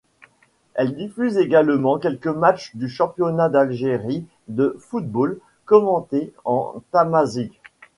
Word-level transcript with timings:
Elle 0.73 0.95
diffuse 0.95 1.37
également 1.37 1.99
quelques 1.99 2.25
matchs 2.25 2.75
du 2.75 2.89
Championnat 2.89 3.49
d'Algérie 3.49 4.25
de 4.47 4.75
football 4.79 5.37
commentés 5.67 6.33
en 6.43 6.81
tamazight. 6.91 7.53